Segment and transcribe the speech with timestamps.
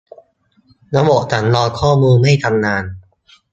[0.95, 2.83] ระบบสำรองข้อมูลไม่ทำงาน